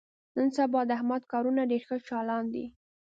[0.35, 2.65] نن سبا د احمد کارونه ډېر ښه چالان دي.